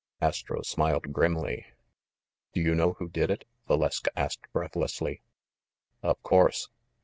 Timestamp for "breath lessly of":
4.51-6.19